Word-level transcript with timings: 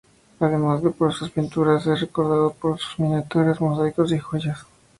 Además 0.39 0.81
de 0.81 0.89
por 0.89 1.13
sus 1.13 1.29
pinturas, 1.29 1.85
es 1.85 2.01
recordado 2.01 2.53
por 2.53 2.79
sus 2.79 2.97
miniaturas, 2.99 3.61
mosaicos, 3.61 4.11
y 4.11 4.17
joyas. 4.17 4.65